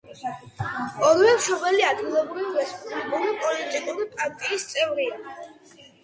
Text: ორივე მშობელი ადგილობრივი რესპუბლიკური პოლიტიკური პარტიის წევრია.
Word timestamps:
ორივე 1.07 1.33
მშობელი 1.41 1.83
ადგილობრივი 1.89 2.53
რესპუბლიკური 2.55 3.35
პოლიტიკური 3.43 4.07
პარტიის 4.15 4.65
წევრია. 4.71 5.21